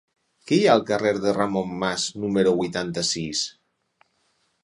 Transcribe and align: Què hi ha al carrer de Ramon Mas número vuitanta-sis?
Què 0.51 0.55
hi 0.59 0.61
ha 0.67 0.71
al 0.75 0.79
carrer 0.87 1.11
de 1.25 1.33
Ramon 1.35 1.75
Mas 1.83 2.07
número 2.23 2.55
vuitanta-sis? 2.61 3.45